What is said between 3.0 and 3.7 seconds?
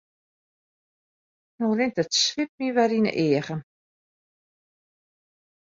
'e eagen.